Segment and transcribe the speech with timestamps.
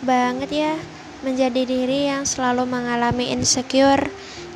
[0.00, 0.74] banget ya
[1.20, 4.08] menjadi diri yang selalu mengalami insecure.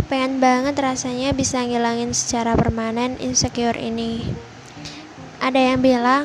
[0.08, 4.24] Pengen banget rasanya bisa ngilangin secara permanen insecure ini.
[5.44, 6.24] Ada yang bilang,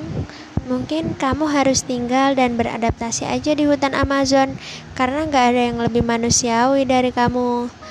[0.64, 4.56] mungkin kamu harus tinggal dan beradaptasi aja di hutan Amazon
[4.96, 7.83] karena gak ada yang lebih manusiawi dari kamu.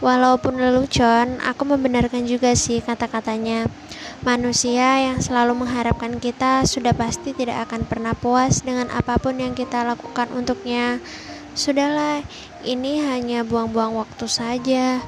[0.00, 3.68] Walaupun lelucon, aku membenarkan juga sih kata-katanya.
[4.20, 9.56] Manusia yang selalu mengharapkan kita sudah pasti tidak akan pernah puas dengan apa pun yang
[9.56, 11.00] kita lakukan untuknya.
[11.56, 12.20] Sudahlah,
[12.64, 15.00] ini hanya buang-buang waktu saja.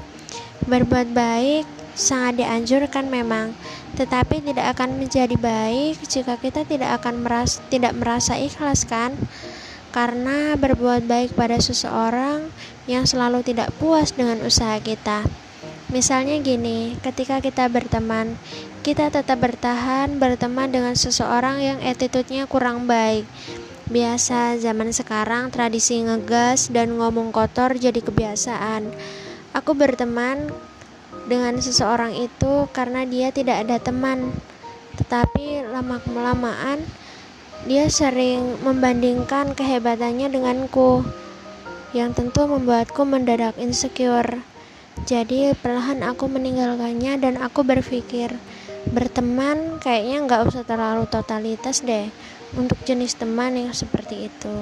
[0.65, 3.53] Berbuat baik sangat dianjurkan memang,
[3.93, 9.13] tetapi tidak akan menjadi baik jika kita tidak akan merasa tidak merasa ikhlas kan?
[9.93, 12.49] Karena berbuat baik pada seseorang
[12.89, 15.23] yang selalu tidak puas dengan usaha kita.
[15.93, 18.35] Misalnya gini, ketika kita berteman,
[18.81, 23.23] kita tetap bertahan berteman dengan seseorang yang attitude-nya kurang baik.
[23.87, 28.89] Biasa zaman sekarang tradisi ngegas dan ngomong kotor jadi kebiasaan.
[29.53, 30.49] Aku berteman
[31.29, 34.33] dengan seseorang itu karena dia tidak ada teman.
[34.97, 36.81] Tetapi lama kelamaan
[37.63, 41.22] dia sering membandingkan kehebatannya denganku
[41.93, 44.41] yang tentu membuatku mendadak insecure.
[45.05, 48.33] Jadi perlahan aku meninggalkannya dan aku berpikir
[48.93, 52.09] berteman kayaknya nggak usah terlalu totalitas deh
[52.53, 54.55] untuk jenis teman yang seperti itu.